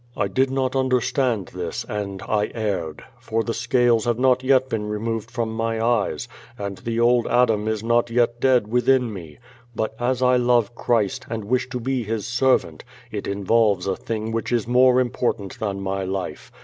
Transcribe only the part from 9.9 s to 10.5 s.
as I